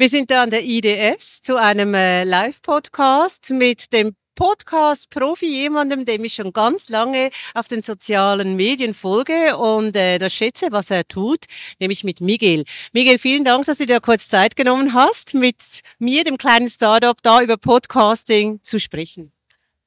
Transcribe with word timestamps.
Wir 0.00 0.08
sind 0.08 0.30
da 0.30 0.44
an 0.44 0.48
der 0.48 0.64
IDS 0.64 1.42
zu 1.42 1.56
einem 1.56 1.92
äh, 1.92 2.24
Live-Podcast 2.24 3.50
mit 3.50 3.92
dem 3.92 4.16
Podcast-Profi, 4.34 5.44
jemandem, 5.44 6.06
dem 6.06 6.24
ich 6.24 6.32
schon 6.32 6.54
ganz 6.54 6.88
lange 6.88 7.28
auf 7.52 7.68
den 7.68 7.82
sozialen 7.82 8.56
Medien 8.56 8.94
folge 8.94 9.58
und 9.58 9.94
äh, 9.94 10.16
das 10.16 10.32
schätze, 10.32 10.68
was 10.70 10.90
er 10.90 11.06
tut, 11.06 11.44
nämlich 11.80 12.02
mit 12.02 12.22
Miguel. 12.22 12.64
Miguel, 12.94 13.18
vielen 13.18 13.44
Dank, 13.44 13.66
dass 13.66 13.76
du 13.76 13.84
dir 13.84 14.00
kurz 14.00 14.30
Zeit 14.30 14.56
genommen 14.56 14.94
hast, 14.94 15.34
mit 15.34 15.82
mir, 15.98 16.24
dem 16.24 16.38
kleinen 16.38 16.70
Startup, 16.70 17.22
da 17.22 17.42
über 17.42 17.58
Podcasting 17.58 18.60
zu 18.62 18.80
sprechen. 18.80 19.32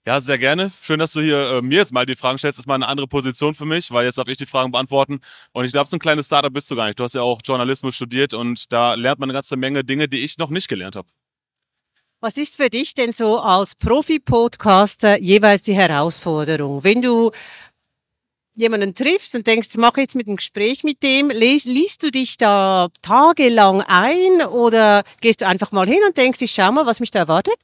Ja, 0.05 0.19
sehr 0.19 0.37
gerne. 0.37 0.69
Schön, 0.81 0.99
dass 0.99 1.13
du 1.13 1.21
hier 1.21 1.37
äh, 1.37 1.61
mir 1.61 1.77
jetzt 1.77 1.93
mal 1.93 2.05
die 2.05 2.17
Fragen 2.17 2.37
stellst. 2.37 2.57
Das 2.57 2.63
ist 2.63 2.67
mal 2.67 2.75
eine 2.75 2.89
andere 2.89 3.07
Position 3.07 3.55
für 3.55 3.65
mich, 3.65 3.89
weil 3.89 4.05
jetzt 4.05 4.17
darf 4.17 4.27
ich 4.27 4.35
die 4.35 4.45
Fragen 4.45 4.69
beantworten. 4.69 5.21
Und 5.53 5.63
ich 5.63 5.71
glaube, 5.71 5.89
so 5.89 5.95
ein 5.95 6.01
kleines 6.01 6.25
Startup 6.25 6.51
bist 6.51 6.69
du 6.69 6.75
gar 6.75 6.87
nicht. 6.87 6.99
Du 6.99 7.05
hast 7.05 7.15
ja 7.15 7.21
auch 7.21 7.39
Journalismus 7.41 7.95
studiert 7.95 8.33
und 8.33 8.71
da 8.73 8.95
lernt 8.95 9.19
man 9.19 9.29
eine 9.29 9.37
ganze 9.37 9.55
Menge 9.55 9.85
Dinge, 9.85 10.09
die 10.09 10.25
ich 10.25 10.37
noch 10.37 10.49
nicht 10.49 10.67
gelernt 10.67 10.97
habe. 10.97 11.07
Was 12.19 12.35
ist 12.37 12.57
für 12.57 12.69
dich 12.69 12.93
denn 12.95 13.13
so 13.13 13.39
als 13.39 13.75
Profi-Podcaster 13.75 15.21
jeweils 15.21 15.63
die 15.63 15.73
Herausforderung? 15.73 16.83
Wenn 16.83 17.01
du 17.01 17.31
jemanden 18.55 18.93
triffst 18.95 19.35
und 19.35 19.47
denkst, 19.47 19.69
mach 19.77 19.95
jetzt 19.95 20.15
mit 20.15 20.27
einem 20.27 20.35
Gespräch 20.35 20.83
mit 20.83 21.01
dem, 21.01 21.29
liest, 21.29 21.65
liest 21.65 22.03
du 22.03 22.11
dich 22.11 22.37
da 22.37 22.89
tagelang 23.01 23.81
ein 23.81 24.45
oder 24.47 25.03
gehst 25.21 25.41
du 25.41 25.47
einfach 25.47 25.71
mal 25.71 25.87
hin 25.87 25.99
und 26.05 26.17
denkst, 26.17 26.41
ich 26.41 26.51
schau 26.51 26.73
mal, 26.73 26.85
was 26.85 26.99
mich 26.99 27.11
da 27.11 27.19
erwartet? 27.19 27.55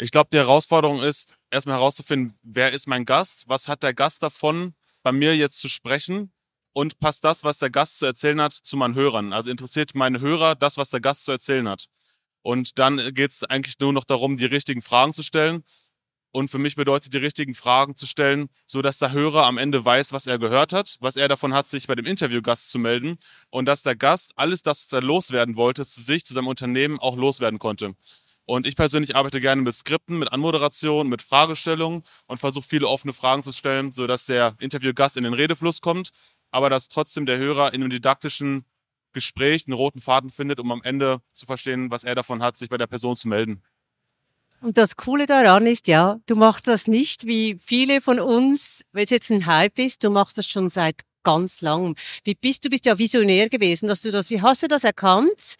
Ich 0.00 0.12
glaube, 0.12 0.30
die 0.32 0.38
Herausforderung 0.38 1.02
ist, 1.02 1.36
erstmal 1.50 1.76
herauszufinden, 1.76 2.38
wer 2.42 2.72
ist 2.72 2.86
mein 2.86 3.04
Gast, 3.04 3.48
was 3.48 3.66
hat 3.66 3.82
der 3.82 3.94
Gast 3.94 4.22
davon, 4.22 4.74
bei 5.02 5.10
mir 5.10 5.36
jetzt 5.36 5.58
zu 5.58 5.68
sprechen 5.68 6.32
und 6.72 7.00
passt 7.00 7.24
das, 7.24 7.42
was 7.42 7.58
der 7.58 7.70
Gast 7.70 7.98
zu 7.98 8.06
erzählen 8.06 8.40
hat, 8.40 8.52
zu 8.52 8.76
meinen 8.76 8.94
Hörern. 8.94 9.32
Also 9.32 9.50
interessiert 9.50 9.96
meine 9.96 10.20
Hörer 10.20 10.54
das, 10.54 10.78
was 10.78 10.90
der 10.90 11.00
Gast 11.00 11.24
zu 11.24 11.32
erzählen 11.32 11.68
hat. 11.68 11.86
Und 12.42 12.78
dann 12.78 13.12
geht 13.12 13.32
es 13.32 13.42
eigentlich 13.42 13.80
nur 13.80 13.92
noch 13.92 14.04
darum, 14.04 14.36
die 14.36 14.44
richtigen 14.44 14.82
Fragen 14.82 15.12
zu 15.12 15.24
stellen. 15.24 15.64
Und 16.30 16.48
für 16.48 16.58
mich 16.58 16.76
bedeutet 16.76 17.12
die 17.12 17.18
richtigen 17.18 17.54
Fragen 17.54 17.96
zu 17.96 18.06
stellen, 18.06 18.50
so 18.68 18.82
dass 18.82 18.98
der 18.98 19.10
Hörer 19.10 19.46
am 19.46 19.58
Ende 19.58 19.84
weiß, 19.84 20.12
was 20.12 20.28
er 20.28 20.38
gehört 20.38 20.72
hat, 20.72 20.96
was 21.00 21.16
er 21.16 21.26
davon 21.26 21.54
hat, 21.54 21.66
sich 21.66 21.88
bei 21.88 21.96
dem 21.96 22.06
Interviewgast 22.06 22.70
zu 22.70 22.78
melden 22.78 23.18
und 23.50 23.66
dass 23.66 23.82
der 23.82 23.96
Gast 23.96 24.32
alles 24.36 24.62
das, 24.62 24.80
was 24.80 24.92
er 24.92 25.02
loswerden 25.02 25.56
wollte, 25.56 25.84
zu 25.84 26.00
sich, 26.00 26.24
zu 26.24 26.34
seinem 26.34 26.46
Unternehmen 26.46 27.00
auch 27.00 27.16
loswerden 27.16 27.58
konnte. 27.58 27.96
Und 28.48 28.66
ich 28.66 28.76
persönlich 28.76 29.14
arbeite 29.14 29.42
gerne 29.42 29.60
mit 29.60 29.74
Skripten, 29.74 30.18
mit 30.18 30.32
Anmoderation, 30.32 31.06
mit 31.06 31.20
Fragestellungen 31.20 32.02
und 32.26 32.40
versuche 32.40 32.66
viele 32.66 32.88
offene 32.88 33.12
Fragen 33.12 33.42
zu 33.42 33.52
stellen, 33.52 33.92
sodass 33.92 34.24
der 34.24 34.54
Interviewgast 34.58 35.18
in 35.18 35.24
den 35.24 35.34
Redefluss 35.34 35.82
kommt, 35.82 36.12
aber 36.50 36.70
dass 36.70 36.88
trotzdem 36.88 37.26
der 37.26 37.36
Hörer 37.36 37.74
in 37.74 37.82
einem 37.82 37.90
didaktischen 37.90 38.64
Gespräch 39.12 39.66
einen 39.66 39.74
roten 39.74 40.00
Faden 40.00 40.30
findet, 40.30 40.60
um 40.60 40.72
am 40.72 40.80
Ende 40.82 41.20
zu 41.34 41.44
verstehen, 41.44 41.90
was 41.90 42.04
er 42.04 42.14
davon 42.14 42.42
hat, 42.42 42.56
sich 42.56 42.70
bei 42.70 42.78
der 42.78 42.86
Person 42.86 43.16
zu 43.16 43.28
melden. 43.28 43.62
Und 44.62 44.78
das 44.78 44.96
Coole 44.96 45.26
daran 45.26 45.66
ist, 45.66 45.86
ja, 45.86 46.18
du 46.24 46.34
machst 46.34 46.68
das 46.68 46.86
nicht 46.88 47.26
wie 47.26 47.58
viele 47.62 48.00
von 48.00 48.18
uns, 48.18 48.80
wenn 48.92 49.04
es 49.04 49.10
jetzt 49.10 49.30
ein 49.30 49.44
Hype 49.44 49.78
ist, 49.78 50.04
du 50.04 50.08
machst 50.08 50.38
das 50.38 50.46
schon 50.46 50.70
seit 50.70 51.02
ganz 51.22 51.60
langem. 51.60 51.96
Wie 52.24 52.34
bist 52.34 52.64
du 52.64 52.70
bist 52.70 52.86
ja 52.86 52.96
visionär 52.96 53.50
gewesen, 53.50 53.88
dass 53.88 54.00
du 54.00 54.10
das, 54.10 54.30
wie 54.30 54.40
hast 54.40 54.62
du 54.62 54.68
das 54.68 54.84
erkannt, 54.84 55.56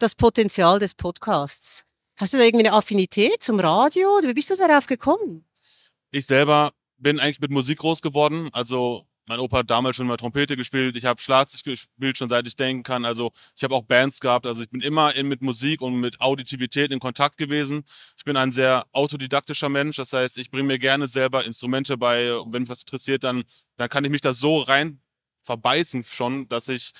das 0.00 0.16
Potenzial 0.16 0.80
des 0.80 0.96
Podcasts? 0.96 1.86
Hast 2.16 2.32
du 2.32 2.38
da 2.38 2.44
irgendwie 2.44 2.66
eine 2.66 2.76
Affinität 2.76 3.42
zum 3.42 3.58
Radio? 3.58 4.08
Wie 4.22 4.34
bist 4.34 4.48
du 4.48 4.54
darauf 4.54 4.86
gekommen? 4.86 5.44
Ich 6.12 6.26
selber 6.26 6.72
bin 6.96 7.18
eigentlich 7.18 7.40
mit 7.40 7.50
Musik 7.50 7.78
groß 7.78 8.02
geworden. 8.02 8.50
Also 8.52 9.04
mein 9.26 9.40
Opa 9.40 9.58
hat 9.58 9.70
damals 9.70 9.96
schon 9.96 10.06
mal 10.06 10.16
Trompete 10.16 10.56
gespielt. 10.56 10.96
Ich 10.96 11.06
habe 11.06 11.20
Schlagzeug 11.20 11.64
gespielt, 11.64 12.16
schon 12.16 12.28
seit 12.28 12.46
ich 12.46 12.54
denken 12.54 12.84
kann. 12.84 13.04
Also 13.04 13.32
ich 13.56 13.64
habe 13.64 13.74
auch 13.74 13.82
Bands 13.82 14.20
gehabt. 14.20 14.46
Also 14.46 14.62
ich 14.62 14.70
bin 14.70 14.80
immer 14.80 15.12
in, 15.16 15.26
mit 15.26 15.42
Musik 15.42 15.80
und 15.80 15.98
mit 15.98 16.20
Auditivität 16.20 16.92
in 16.92 17.00
Kontakt 17.00 17.36
gewesen. 17.36 17.84
Ich 18.16 18.24
bin 18.24 18.36
ein 18.36 18.52
sehr 18.52 18.86
autodidaktischer 18.92 19.68
Mensch. 19.68 19.96
Das 19.96 20.12
heißt, 20.12 20.38
ich 20.38 20.52
bringe 20.52 20.68
mir 20.68 20.78
gerne 20.78 21.08
selber 21.08 21.44
Instrumente 21.44 21.96
bei. 21.96 22.36
Und 22.36 22.52
wenn 22.52 22.62
mich 22.62 22.70
was 22.70 22.82
interessiert, 22.82 23.24
dann, 23.24 23.42
dann 23.76 23.88
kann 23.88 24.04
ich 24.04 24.10
mich 24.12 24.20
da 24.20 24.32
so 24.32 24.60
rein 24.60 25.00
verbeißen 25.42 26.04
schon, 26.04 26.48
dass 26.48 26.68
ich 26.68 26.92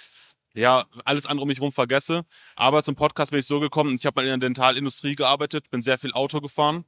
ja, 0.54 0.86
alles 1.04 1.26
andere 1.26 1.42
um 1.42 1.48
mich 1.48 1.58
herum 1.58 1.72
vergesse. 1.72 2.24
Aber 2.56 2.82
zum 2.82 2.94
Podcast 2.94 3.32
bin 3.32 3.40
ich 3.40 3.46
so 3.46 3.60
gekommen, 3.60 3.94
ich 3.96 4.06
habe 4.06 4.20
mal 4.20 4.28
in 4.28 4.40
der 4.40 4.48
Dentalindustrie 4.48 5.16
gearbeitet, 5.16 5.70
bin 5.70 5.82
sehr 5.82 5.98
viel 5.98 6.12
Auto 6.12 6.40
gefahren 6.40 6.84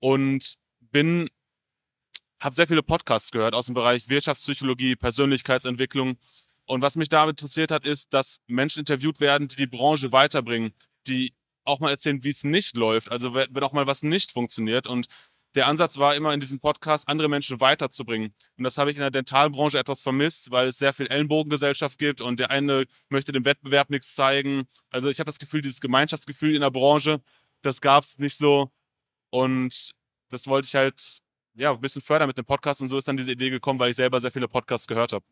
und 0.00 0.56
bin, 0.80 1.28
habe 2.40 2.54
sehr 2.54 2.66
viele 2.66 2.82
Podcasts 2.82 3.30
gehört 3.30 3.54
aus 3.54 3.66
dem 3.66 3.74
Bereich 3.74 4.08
Wirtschaftspsychologie, 4.08 4.96
Persönlichkeitsentwicklung. 4.96 6.18
Und 6.66 6.82
was 6.82 6.96
mich 6.96 7.08
da 7.08 7.28
interessiert 7.28 7.70
hat, 7.70 7.86
ist, 7.86 8.12
dass 8.12 8.42
Menschen 8.48 8.80
interviewt 8.80 9.20
werden, 9.20 9.46
die 9.46 9.56
die 9.56 9.68
Branche 9.68 10.10
weiterbringen, 10.10 10.72
die 11.06 11.32
auch 11.64 11.80
mal 11.80 11.90
erzählen, 11.90 12.22
wie 12.24 12.30
es 12.30 12.44
nicht 12.44 12.76
läuft, 12.76 13.10
also 13.10 13.34
wenn 13.34 13.62
auch 13.62 13.72
mal 13.72 13.86
was 13.86 14.02
nicht 14.02 14.32
funktioniert. 14.32 14.86
Und 14.86 15.06
der 15.54 15.66
Ansatz 15.66 15.98
war 15.98 16.14
immer 16.14 16.34
in 16.34 16.40
diesem 16.40 16.60
Podcast, 16.60 17.08
andere 17.08 17.28
Menschen 17.28 17.60
weiterzubringen. 17.60 18.34
Und 18.58 18.64
das 18.64 18.76
habe 18.76 18.90
ich 18.90 18.96
in 18.96 19.00
der 19.00 19.10
Dentalbranche 19.10 19.78
etwas 19.78 20.02
vermisst, 20.02 20.50
weil 20.50 20.68
es 20.68 20.78
sehr 20.78 20.92
viel 20.92 21.06
Ellenbogengesellschaft 21.06 21.98
gibt 21.98 22.20
und 22.20 22.40
der 22.40 22.50
eine 22.50 22.84
möchte 23.08 23.32
dem 23.32 23.44
Wettbewerb 23.44 23.88
nichts 23.88 24.14
zeigen. 24.14 24.68
Also 24.90 25.08
ich 25.08 25.18
habe 25.18 25.28
das 25.28 25.38
Gefühl, 25.38 25.62
dieses 25.62 25.80
Gemeinschaftsgefühl 25.80 26.54
in 26.54 26.60
der 26.60 26.70
Branche, 26.70 27.22
das 27.62 27.80
gab 27.80 28.04
es 28.04 28.18
nicht 28.18 28.36
so. 28.36 28.70
Und 29.30 29.92
das 30.30 30.46
wollte 30.46 30.66
ich 30.66 30.74
halt 30.74 31.22
ja, 31.56 31.72
ein 31.72 31.80
bisschen 31.80 32.02
fördern 32.02 32.28
mit 32.28 32.38
dem 32.38 32.44
Podcast 32.44 32.82
und 32.82 32.88
so 32.88 32.98
ist 32.98 33.08
dann 33.08 33.16
diese 33.16 33.32
Idee 33.32 33.50
gekommen, 33.50 33.78
weil 33.78 33.90
ich 33.90 33.96
selber 33.96 34.20
sehr 34.20 34.30
viele 34.30 34.48
Podcasts 34.48 34.86
gehört 34.86 35.12
habe. 35.12 35.24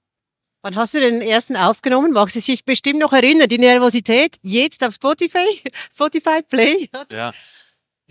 Wann 0.63 0.77
hast 0.77 0.95
du 0.95 1.01
den 1.01 1.21
ersten 1.21 1.57
aufgenommen? 1.57 2.13
Magst 2.13 2.37
du 2.37 2.41
sich 2.41 2.65
bestimmt 2.65 2.99
noch 2.99 3.13
erinnern? 3.13 3.49
Die 3.49 3.59
Nervosität 3.59 4.39
jetzt 4.41 4.83
auf 4.83 4.95
Spotify, 4.95 5.47
Spotify 5.95 6.41
Play? 6.43 6.89
Ja, 7.11 7.35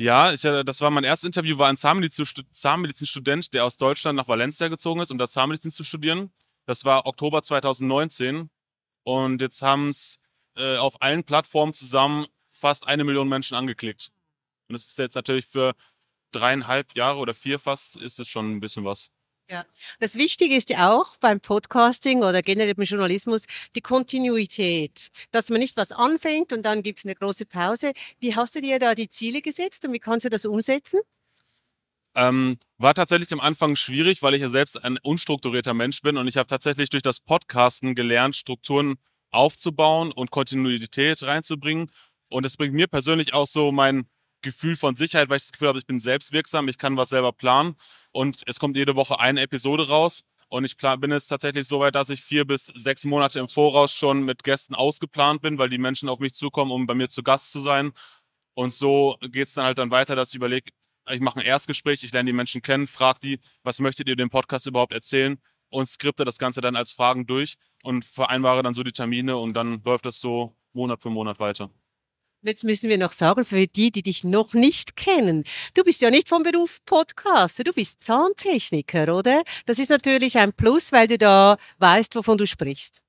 ja, 0.03 0.33
ich, 0.33 0.43
äh, 0.43 0.63
das 0.65 0.81
war 0.81 0.91
mein 0.91 1.05
erstes 1.05 1.27
Interview, 1.27 1.57
war 1.57 1.69
ein 1.69 1.77
Zahnmedizinstudent, 1.77 3.53
der 3.53 3.63
aus 3.63 3.77
Deutschland 3.77 4.17
nach 4.17 4.27
Valencia 4.27 4.67
gezogen 4.67 4.99
ist, 4.99 5.11
um 5.11 5.17
da 5.17 5.27
Zahnmedizin 5.29 5.71
zu 5.71 5.83
studieren. 5.85 6.33
Das 6.65 6.83
war 6.83 7.05
Oktober 7.05 7.41
2019. 7.41 8.49
Und 9.03 9.41
jetzt 9.41 9.61
haben 9.61 9.89
es 9.89 10.19
äh, 10.55 10.77
auf 10.77 11.01
allen 11.01 11.23
Plattformen 11.23 11.73
zusammen 11.73 12.27
fast 12.51 12.87
eine 12.87 13.05
Million 13.05 13.29
Menschen 13.29 13.55
angeklickt. 13.55 14.11
Und 14.67 14.73
das 14.73 14.87
ist 14.87 14.97
jetzt 14.97 15.15
natürlich 15.15 15.45
für 15.45 15.73
dreieinhalb 16.31 16.95
Jahre 16.95 17.19
oder 17.19 17.33
vier 17.33 17.59
fast, 17.59 17.95
ist 17.95 18.19
es 18.19 18.27
schon 18.27 18.51
ein 18.51 18.59
bisschen 18.59 18.83
was. 18.83 19.09
Ja. 19.49 19.65
Das 19.99 20.15
Wichtige 20.15 20.55
ist 20.55 20.69
ja 20.69 20.93
auch 20.93 21.17
beim 21.17 21.39
Podcasting 21.39 22.23
oder 22.23 22.41
generell 22.41 22.73
im 22.77 22.83
Journalismus 22.83 23.43
die 23.75 23.81
Kontinuität, 23.81 25.09
dass 25.31 25.49
man 25.49 25.59
nicht 25.59 25.75
was 25.75 25.91
anfängt 25.91 26.53
und 26.53 26.63
dann 26.63 26.81
gibt 26.81 26.99
es 26.99 27.05
eine 27.05 27.15
große 27.15 27.45
Pause. 27.45 27.91
Wie 28.19 28.35
hast 28.35 28.55
du 28.55 28.61
dir 28.61 28.79
da 28.79 28.95
die 28.95 29.09
Ziele 29.09 29.41
gesetzt 29.41 29.85
und 29.85 29.93
wie 29.93 29.99
kannst 29.99 30.25
du 30.25 30.29
das 30.29 30.45
umsetzen? 30.45 31.01
Ähm, 32.15 32.57
war 32.77 32.93
tatsächlich 32.93 33.31
am 33.33 33.39
Anfang 33.39 33.75
schwierig, 33.75 34.21
weil 34.21 34.35
ich 34.35 34.41
ja 34.41 34.49
selbst 34.49 34.83
ein 34.83 34.97
unstrukturierter 35.01 35.73
Mensch 35.73 36.01
bin 36.01 36.17
und 36.17 36.27
ich 36.27 36.37
habe 36.37 36.47
tatsächlich 36.47 36.89
durch 36.89 37.03
das 37.03 37.19
Podcasten 37.19 37.95
gelernt, 37.95 38.35
Strukturen 38.35 38.95
aufzubauen 39.31 40.11
und 40.11 40.31
Kontinuität 40.31 41.23
reinzubringen. 41.23 41.89
Und 42.29 42.45
es 42.45 42.55
bringt 42.55 42.73
mir 42.73 42.87
persönlich 42.87 43.33
auch 43.33 43.47
so 43.47 43.71
mein 43.71 44.07
Gefühl 44.43 44.75
von 44.75 44.95
Sicherheit, 44.95 45.29
weil 45.29 45.37
ich 45.37 45.43
das 45.43 45.51
Gefühl 45.51 45.69
habe, 45.69 45.79
ich 45.79 45.87
bin 45.87 45.99
selbstwirksam, 45.99 46.67
ich 46.67 46.77
kann 46.77 46.95
was 46.97 47.09
selber 47.09 47.31
planen 47.31 47.75
und 48.11 48.43
es 48.45 48.59
kommt 48.59 48.77
jede 48.77 48.95
Woche 48.95 49.19
eine 49.19 49.41
Episode 49.41 49.87
raus. 49.87 50.23
Und 50.49 50.65
ich 50.65 50.77
bin 50.77 51.09
jetzt 51.09 51.27
tatsächlich 51.29 51.67
so 51.67 51.79
weit, 51.79 51.95
dass 51.95 52.11
ich 52.11 52.21
vier 52.21 52.45
bis 52.45 52.65
sechs 52.75 53.05
Monate 53.05 53.39
im 53.39 53.47
Voraus 53.47 53.91
schon 53.91 54.21
mit 54.23 54.43
Gästen 54.43 54.75
ausgeplant 54.75 55.41
bin, 55.41 55.57
weil 55.57 55.69
die 55.69 55.79
Menschen 55.79 56.09
auf 56.09 56.19
mich 56.19 56.35
zukommen, 56.35 56.71
um 56.71 56.85
bei 56.85 56.93
mir 56.93 57.09
zu 57.09 57.23
Gast 57.23 57.51
zu 57.51 57.59
sein. 57.59 57.91
Und 58.53 58.71
so 58.71 59.17
geht 59.21 59.47
es 59.47 59.55
dann 59.55 59.65
halt 59.65 59.79
dann 59.79 59.89
weiter, 59.89 60.15
dass 60.15 60.29
ich 60.29 60.35
überlege, 60.35 60.71
ich 61.09 61.21
mache 61.21 61.39
ein 61.39 61.45
Erstgespräch, 61.45 62.03
ich 62.03 62.13
lerne 62.13 62.27
die 62.27 62.33
Menschen 62.33 62.61
kennen, 62.61 62.85
frage 62.85 63.19
die, 63.23 63.39
was 63.63 63.79
möchtet 63.79 64.07
ihr 64.07 64.15
dem 64.15 64.29
Podcast 64.29 64.67
überhaupt 64.67 64.93
erzählen 64.93 65.39
und 65.69 65.87
skripte 65.87 66.23
das 66.23 66.37
Ganze 66.37 66.61
dann 66.61 66.75
als 66.75 66.91
Fragen 66.91 67.25
durch 67.25 67.55
und 67.81 68.05
vereinbare 68.05 68.61
dann 68.61 68.75
so 68.75 68.83
die 68.83 68.91
Termine 68.91 69.37
und 69.37 69.53
dann 69.53 69.81
läuft 69.83 70.05
das 70.05 70.19
so 70.21 70.55
Monat 70.73 71.01
für 71.01 71.09
Monat 71.09 71.39
weiter. 71.39 71.71
Jetzt 72.45 72.65
müssen 72.65 72.89
wir 72.89 72.97
noch 72.97 73.13
sagen, 73.13 73.45
für 73.45 73.67
die, 73.67 73.89
die 73.89 74.01
dich 74.01 74.25
noch 74.25 74.53
nicht 74.53 74.97
kennen, 74.97 75.45
du 75.75 75.83
bist 75.83 76.01
ja 76.01 76.09
nicht 76.09 76.27
vom 76.27 76.43
Beruf 76.43 76.83
Podcaster, 76.85 77.63
du 77.63 77.71
bist 77.71 78.03
Zahntechniker, 78.03 79.15
oder? 79.15 79.43
Das 79.65 79.79
ist 79.79 79.89
natürlich 79.89 80.37
ein 80.37 80.51
Plus, 80.51 80.91
weil 80.91 81.07
du 81.07 81.17
da 81.17 81.55
weißt, 81.77 82.13
wovon 82.15 82.37
du 82.37 82.45
sprichst. 82.45 83.01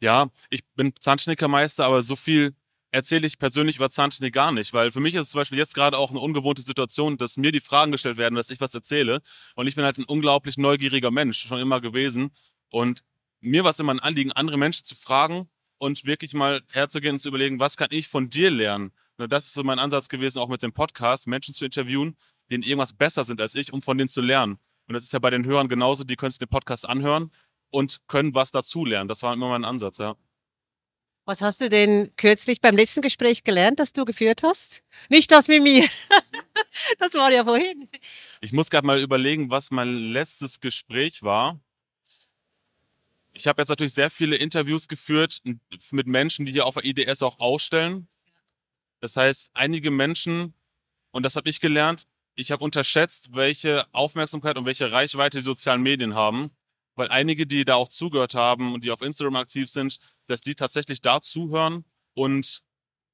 Ja, 0.00 0.30
ich 0.48 0.64
bin 0.76 0.94
Zahntechnikermeister, 0.98 1.84
aber 1.84 2.00
so 2.00 2.16
viel 2.16 2.54
erzähle 2.90 3.26
ich 3.26 3.38
persönlich 3.38 3.76
über 3.76 3.90
Zahntechnik 3.90 4.32
gar 4.32 4.50
nicht, 4.50 4.72
weil 4.72 4.90
für 4.92 5.00
mich 5.00 5.14
ist 5.14 5.26
es 5.26 5.30
zum 5.30 5.40
Beispiel 5.40 5.58
jetzt 5.58 5.74
gerade 5.74 5.98
auch 5.98 6.10
eine 6.10 6.20
ungewohnte 6.20 6.62
Situation, 6.62 7.18
dass 7.18 7.36
mir 7.36 7.52
die 7.52 7.60
Fragen 7.60 7.92
gestellt 7.92 8.16
werden, 8.16 8.34
dass 8.34 8.48
ich 8.48 8.62
was 8.62 8.74
erzähle. 8.74 9.20
Und 9.56 9.66
ich 9.66 9.74
bin 9.74 9.84
halt 9.84 9.98
ein 9.98 10.04
unglaublich 10.04 10.56
neugieriger 10.56 11.10
Mensch, 11.10 11.46
schon 11.46 11.60
immer 11.60 11.82
gewesen. 11.82 12.30
Und 12.70 13.04
mir 13.40 13.62
war 13.62 13.72
es 13.72 13.78
immer 13.78 13.92
ein 13.92 14.00
Anliegen, 14.00 14.32
andere 14.32 14.56
Menschen 14.56 14.86
zu 14.86 14.94
fragen, 14.94 15.50
und 15.80 16.04
wirklich 16.04 16.34
mal 16.34 16.62
herzugehen 16.68 17.14
und 17.14 17.18
zu 17.18 17.28
überlegen, 17.28 17.58
was 17.58 17.76
kann 17.76 17.88
ich 17.90 18.06
von 18.06 18.30
dir 18.30 18.50
lernen? 18.50 18.92
Das 19.16 19.46
ist 19.46 19.54
so 19.54 19.64
mein 19.64 19.78
Ansatz 19.78 20.08
gewesen, 20.08 20.38
auch 20.38 20.48
mit 20.48 20.62
dem 20.62 20.72
Podcast, 20.72 21.26
Menschen 21.26 21.54
zu 21.54 21.64
interviewen, 21.64 22.16
denen 22.50 22.62
irgendwas 22.62 22.92
besser 22.92 23.24
sind 23.24 23.40
als 23.40 23.54
ich, 23.54 23.72
um 23.72 23.82
von 23.82 23.98
denen 23.98 24.08
zu 24.08 24.20
lernen. 24.20 24.58
Und 24.86 24.94
das 24.94 25.04
ist 25.04 25.12
ja 25.12 25.18
bei 25.18 25.30
den 25.30 25.44
Hörern 25.44 25.68
genauso, 25.68 26.04
die 26.04 26.16
können 26.16 26.30
sich 26.30 26.38
den 26.38 26.48
Podcast 26.48 26.88
anhören 26.88 27.30
und 27.70 28.00
können 28.08 28.34
was 28.34 28.50
dazu 28.50 28.84
lernen. 28.84 29.08
Das 29.08 29.22
war 29.22 29.32
immer 29.32 29.48
mein 29.48 29.64
Ansatz, 29.64 29.98
ja. 29.98 30.16
Was 31.24 31.42
hast 31.42 31.60
du 31.60 31.68
denn 31.68 32.10
kürzlich 32.16 32.60
beim 32.60 32.76
letzten 32.76 33.02
Gespräch 33.02 33.44
gelernt, 33.44 33.78
das 33.78 33.92
du 33.92 34.04
geführt 34.04 34.42
hast? 34.42 34.82
Nicht 35.08 35.30
das 35.30 35.48
mit 35.48 35.62
mir. 35.62 35.86
das 36.98 37.14
war 37.14 37.32
ja 37.32 37.44
vorhin. 37.44 37.88
Ich 38.40 38.52
muss 38.52 38.68
gerade 38.68 38.86
mal 38.86 39.00
überlegen, 39.00 39.48
was 39.48 39.70
mein 39.70 39.94
letztes 39.94 40.60
Gespräch 40.60 41.22
war. 41.22 41.60
Ich 43.32 43.46
habe 43.46 43.62
jetzt 43.62 43.68
natürlich 43.68 43.94
sehr 43.94 44.10
viele 44.10 44.36
Interviews 44.36 44.88
geführt 44.88 45.40
mit 45.90 46.06
Menschen, 46.06 46.46
die 46.46 46.52
hier 46.52 46.66
auf 46.66 46.74
der 46.74 46.84
IDS 46.84 47.22
auch 47.22 47.38
ausstellen. 47.38 48.08
Das 49.00 49.16
heißt, 49.16 49.50
einige 49.54 49.90
Menschen, 49.90 50.54
und 51.10 51.22
das 51.22 51.36
habe 51.36 51.48
ich 51.48 51.60
gelernt, 51.60 52.06
ich 52.34 52.52
habe 52.52 52.64
unterschätzt, 52.64 53.30
welche 53.32 53.86
Aufmerksamkeit 53.92 54.56
und 54.58 54.64
welche 54.64 54.90
Reichweite 54.90 55.38
die 55.38 55.44
sozialen 55.44 55.82
Medien 55.82 56.14
haben 56.14 56.50
weil 57.00 57.08
einige, 57.08 57.46
die 57.46 57.64
da 57.64 57.76
auch 57.76 57.88
zugehört 57.88 58.34
haben 58.34 58.74
und 58.74 58.84
die 58.84 58.90
auf 58.90 59.00
Instagram 59.00 59.36
aktiv 59.36 59.70
sind, 59.70 59.98
dass 60.26 60.42
die 60.42 60.54
tatsächlich 60.54 61.00
da 61.00 61.22
zuhören 61.22 61.86
und 62.12 62.62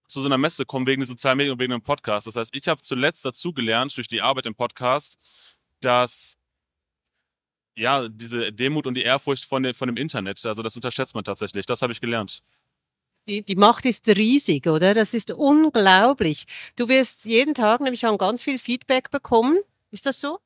zu 0.08 0.20
so 0.20 0.26
einer 0.26 0.38
Messe 0.38 0.66
kommen 0.66 0.86
wegen 0.86 1.02
den 1.02 1.06
sozialen 1.06 1.36
Medien 1.36 1.52
und 1.52 1.60
wegen 1.60 1.70
dem 1.70 1.82
Podcast. 1.82 2.26
Das 2.26 2.34
heißt, 2.34 2.54
ich 2.54 2.66
habe 2.66 2.82
zuletzt 2.82 3.24
dazu 3.24 3.52
gelernt, 3.52 3.96
durch 3.96 4.08
die 4.08 4.22
Arbeit 4.22 4.46
im 4.46 4.56
Podcast, 4.56 5.20
dass 5.80 6.36
ja, 7.76 8.08
diese 8.08 8.52
Demut 8.52 8.87
und 8.87 8.94
die 8.94 9.02
Ehrfurcht 9.02 9.44
von, 9.44 9.62
den, 9.62 9.75
von 9.75 9.88
dem 9.88 9.96
Internet, 9.96 10.44
also 10.46 10.62
das 10.62 10.75
unterschätzt 10.76 11.14
man 11.14 11.25
tatsächlich. 11.25 11.67
Das 11.67 11.82
habe 11.82 11.93
ich 11.93 12.00
gelernt. 12.00 12.43
Die, 13.28 13.43
die 13.43 13.56
Macht 13.56 13.87
ist 13.87 14.08
riesig, 14.08 14.67
oder? 14.67 14.94
Das 14.94 15.12
ist 15.12 15.32
unglaublich. 15.32 16.46
Du 16.76 16.88
wirst 16.88 17.25
jeden 17.25 17.55
Tag 17.55 17.81
nämlich 17.81 18.00
schon 18.00 18.19
ganz 18.19 18.43
viel 18.43 18.58
Feedback 18.58 19.11
bekommen. 19.11 19.58
Ist 19.90 20.06
das 20.06 20.20
so? 20.20 20.38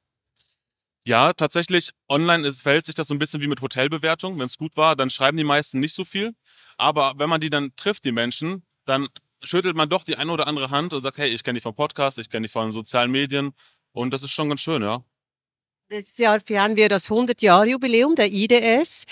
Ja, 1.06 1.32
tatsächlich, 1.32 1.90
online 2.08 2.46
ist, 2.46 2.62
verhält 2.62 2.86
sich 2.86 2.94
das 2.94 3.08
so 3.08 3.14
ein 3.14 3.18
bisschen 3.18 3.40
wie 3.42 3.48
mit 3.48 3.60
Hotelbewertung. 3.60 4.38
Wenn 4.38 4.46
es 4.46 4.58
gut 4.58 4.76
war, 4.76 4.96
dann 4.96 5.10
schreiben 5.10 5.36
die 5.36 5.44
meisten 5.44 5.80
nicht 5.80 5.94
so 5.94 6.04
viel. 6.04 6.34
Aber 6.78 7.14
wenn 7.16 7.28
man 7.28 7.40
die 7.40 7.50
dann 7.50 7.74
trifft, 7.76 8.04
die 8.04 8.12
Menschen, 8.12 8.64
dann 8.86 9.08
schüttelt 9.42 9.76
man 9.76 9.88
doch 9.88 10.04
die 10.04 10.16
eine 10.16 10.32
oder 10.32 10.46
andere 10.46 10.70
Hand 10.70 10.94
und 10.94 11.02
sagt, 11.02 11.18
hey, 11.18 11.28
ich 11.28 11.42
kenne 11.42 11.58
die 11.58 11.62
vom 11.62 11.74
Podcast, 11.74 12.18
ich 12.18 12.30
kenne 12.30 12.46
die 12.46 12.52
von 12.52 12.72
sozialen 12.72 13.10
Medien. 13.10 13.52
Und 13.92 14.12
das 14.12 14.22
ist 14.22 14.30
schon 14.30 14.48
ganz 14.48 14.60
schön, 14.60 14.82
ja. 14.82 15.04
Letztes 15.92 16.18
Jahr 16.18 16.38
feiern 16.38 16.76
wir 16.76 16.88
das 16.88 17.10
100-Jahr-Jubiläum 17.10 18.14
der 18.14 18.30
IDS. 18.32 19.06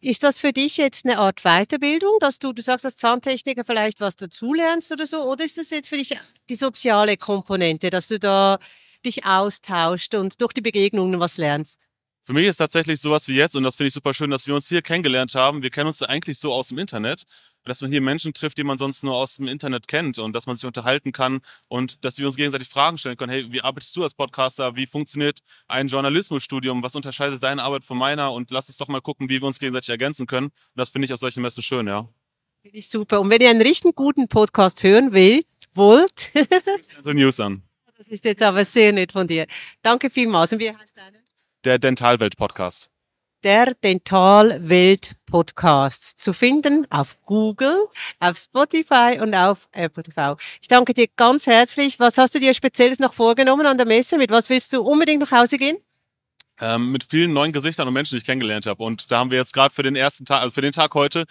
Ist 0.00 0.22
das 0.22 0.38
für 0.38 0.52
dich 0.52 0.76
jetzt 0.76 1.04
eine 1.04 1.18
Art 1.18 1.42
Weiterbildung, 1.42 2.18
dass 2.20 2.38
du, 2.38 2.52
du 2.52 2.62
sagst 2.62 2.84
als 2.84 2.94
Zahntechniker 2.94 3.64
vielleicht 3.64 4.00
was 4.00 4.14
dazulernst 4.14 4.92
oder 4.92 5.08
so? 5.08 5.22
Oder 5.24 5.44
ist 5.44 5.58
das 5.58 5.70
jetzt 5.70 5.88
für 5.88 5.96
dich 5.96 6.16
die 6.48 6.54
soziale 6.54 7.16
Komponente, 7.16 7.90
dass 7.90 8.06
du 8.06 8.20
da 8.20 8.60
dich 9.04 9.26
austauscht 9.26 10.14
und 10.14 10.40
durch 10.40 10.52
die 10.52 10.60
Begegnungen 10.60 11.18
was 11.18 11.36
lernst? 11.36 11.80
Für 12.22 12.32
mich 12.32 12.46
ist 12.46 12.58
tatsächlich 12.58 13.00
sowas 13.00 13.26
wie 13.26 13.34
jetzt, 13.34 13.56
und 13.56 13.64
das 13.64 13.74
finde 13.74 13.88
ich 13.88 13.94
super 13.94 14.14
schön, 14.14 14.30
dass 14.30 14.46
wir 14.46 14.54
uns 14.54 14.68
hier 14.68 14.82
kennengelernt 14.82 15.34
haben. 15.34 15.64
Wir 15.64 15.70
kennen 15.70 15.88
uns 15.88 16.00
eigentlich 16.00 16.38
so 16.38 16.52
aus 16.52 16.68
dem 16.68 16.78
Internet. 16.78 17.24
Dass 17.64 17.82
man 17.82 17.90
hier 17.90 18.00
Menschen 18.00 18.32
trifft, 18.32 18.58
die 18.58 18.64
man 18.64 18.78
sonst 18.78 19.02
nur 19.02 19.14
aus 19.14 19.36
dem 19.36 19.46
Internet 19.46 19.86
kennt 19.86 20.18
und 20.18 20.32
dass 20.32 20.46
man 20.46 20.56
sich 20.56 20.66
unterhalten 20.66 21.12
kann 21.12 21.40
und 21.68 22.04
dass 22.04 22.18
wir 22.18 22.26
uns 22.26 22.36
gegenseitig 22.36 22.68
Fragen 22.68 22.98
stellen 22.98 23.16
können. 23.16 23.32
Hey, 23.32 23.52
wie 23.52 23.60
arbeitest 23.60 23.94
du 23.96 24.02
als 24.02 24.14
Podcaster? 24.14 24.76
Wie 24.76 24.86
funktioniert 24.86 25.40
ein 25.68 25.88
Journalismusstudium? 25.88 26.82
Was 26.82 26.94
unterscheidet 26.94 27.42
deine 27.42 27.62
Arbeit 27.62 27.84
von 27.84 27.98
meiner? 27.98 28.32
Und 28.32 28.50
lass 28.50 28.68
uns 28.68 28.78
doch 28.78 28.88
mal 28.88 29.00
gucken, 29.00 29.28
wie 29.28 29.40
wir 29.40 29.46
uns 29.46 29.58
gegenseitig 29.58 29.90
ergänzen 29.90 30.26
können. 30.26 30.46
Und 30.46 30.76
das 30.76 30.90
finde 30.90 31.06
ich 31.06 31.12
auf 31.12 31.20
solchen 31.20 31.42
Messen 31.42 31.62
schön, 31.62 31.86
ja. 31.86 32.08
Finde 32.62 32.76
ich 32.76 32.88
super. 32.88 33.20
Und 33.20 33.30
wenn 33.30 33.40
ihr 33.40 33.50
einen 33.50 33.62
richtig 33.62 33.94
guten 33.94 34.28
Podcast 34.28 34.82
hören 34.82 35.12
will, 35.12 35.42
wollt, 35.74 36.30
News 37.04 37.40
an. 37.40 37.62
Das 37.96 38.06
ist 38.06 38.24
jetzt 38.24 38.42
aber 38.42 38.64
sehr 38.64 38.92
nett 38.92 39.12
von 39.12 39.26
dir. 39.26 39.46
Danke 39.82 40.10
vielmals. 40.10 40.52
Und 40.52 40.60
wie 40.60 40.70
heißt 40.70 40.96
deine? 40.96 41.18
Der 41.64 41.78
Dentalwelt-Podcast. 41.78 42.89
Der 43.42 43.74
Dentalwelt-Podcast. 43.74 46.20
Zu 46.20 46.34
finden 46.34 46.86
auf 46.90 47.16
Google, 47.24 47.86
auf 48.18 48.36
Spotify 48.36 49.18
und 49.20 49.34
auf 49.34 49.70
Apple 49.72 50.02
TV. 50.02 50.36
Ich 50.60 50.68
danke 50.68 50.92
dir 50.92 51.06
ganz 51.16 51.46
herzlich. 51.46 51.98
Was 51.98 52.18
hast 52.18 52.34
du 52.34 52.38
dir 52.38 52.52
Spezielles 52.52 52.98
noch 52.98 53.14
vorgenommen 53.14 53.64
an 53.66 53.78
der 53.78 53.86
Messe? 53.86 54.18
Mit 54.18 54.30
was 54.30 54.50
willst 54.50 54.74
du 54.74 54.82
unbedingt 54.82 55.20
nach 55.20 55.32
Hause 55.32 55.56
gehen? 55.56 55.78
Ähm, 56.60 56.92
mit 56.92 57.04
vielen 57.04 57.32
neuen 57.32 57.52
Gesichtern 57.52 57.88
und 57.88 57.94
Menschen, 57.94 58.16
die 58.16 58.18
ich 58.18 58.26
kennengelernt 58.26 58.66
habe. 58.66 58.82
Und 58.82 59.10
da 59.10 59.20
haben 59.20 59.30
wir 59.30 59.38
jetzt 59.38 59.54
gerade 59.54 59.74
für 59.74 59.82
den 59.82 59.96
ersten 59.96 60.26
Tag, 60.26 60.42
also 60.42 60.52
für 60.52 60.60
den 60.60 60.72
Tag 60.72 60.92
heute, 60.94 61.24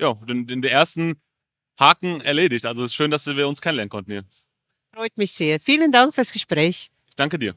ja, 0.00 0.14
den, 0.14 0.46
den 0.46 0.62
ersten 0.62 1.20
Haken 1.80 2.20
erledigt. 2.20 2.64
Also 2.64 2.84
es 2.84 2.92
ist 2.92 2.94
schön, 2.94 3.10
dass 3.10 3.26
wir 3.26 3.48
uns 3.48 3.60
kennenlernen 3.60 3.90
konnten 3.90 4.12
hier. 4.12 4.24
Freut 4.94 5.18
mich 5.18 5.32
sehr. 5.32 5.58
Vielen 5.58 5.90
Dank 5.90 6.14
fürs 6.14 6.30
Gespräch. 6.32 6.92
Ich 7.08 7.16
danke 7.16 7.40
dir. 7.40 7.56